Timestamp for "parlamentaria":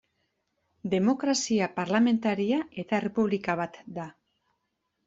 1.77-2.63